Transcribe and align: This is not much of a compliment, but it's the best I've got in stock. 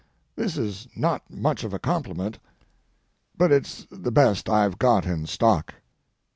This 0.35 0.57
is 0.57 0.87
not 0.95 1.21
much 1.29 1.63
of 1.63 1.75
a 1.75 1.77
compliment, 1.77 2.39
but 3.37 3.51
it's 3.51 3.85
the 3.91 4.11
best 4.11 4.49
I've 4.49 4.79
got 4.79 5.05
in 5.05 5.27
stock. 5.27 5.75